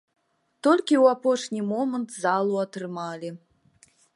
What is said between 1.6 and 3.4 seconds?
момант залу атрымалі.